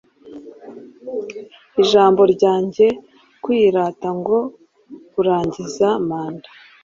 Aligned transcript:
Ijambo 1.81 2.21
ryanjye-kwirata 2.33 4.09
ngo 4.19 4.37
kurangiza 5.11 5.87
manda 6.07 6.49